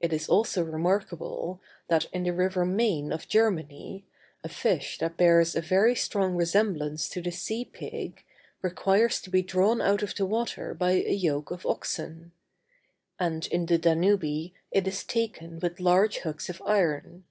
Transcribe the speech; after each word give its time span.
It 0.00 0.10
is 0.10 0.26
also 0.26 0.64
remarkable, 0.64 1.60
that 1.88 2.06
in 2.14 2.22
the 2.22 2.32
river 2.32 2.64
Main 2.64 3.12
of 3.12 3.28
Germany, 3.28 4.06
a 4.42 4.48
fish 4.48 4.96
that 5.00 5.18
bears 5.18 5.54
a 5.54 5.60
very 5.60 5.94
strong 5.94 6.34
resemblance 6.34 7.10
to 7.10 7.20
the 7.20 7.30
sea 7.30 7.66
pig, 7.66 8.24
requires 8.62 9.20
to 9.20 9.28
be 9.28 9.42
drawn 9.42 9.82
out 9.82 10.02
of 10.02 10.14
the 10.14 10.24
water 10.24 10.72
by 10.72 10.92
a 10.92 11.12
yoke 11.12 11.50
of 11.50 11.66
oxen; 11.66 12.32
and 13.20 13.46
in 13.48 13.66
the 13.66 13.76
Danube, 13.76 14.52
it 14.70 14.88
is 14.88 15.04
taken 15.04 15.58
with 15.60 15.78
large 15.78 16.20
hooks 16.20 16.48
of 16.48 16.62
iron. 16.64 17.24